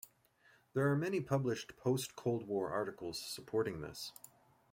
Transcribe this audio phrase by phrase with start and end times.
[0.73, 4.11] There are many published post-Cold War articles supporting this.